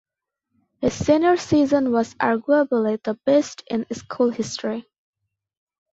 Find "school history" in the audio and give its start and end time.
3.93-4.89